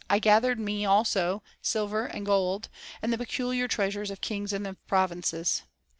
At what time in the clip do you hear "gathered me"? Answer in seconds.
0.17-0.83